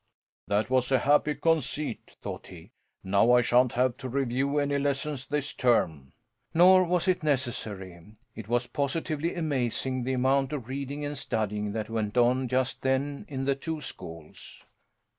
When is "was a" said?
0.71-0.97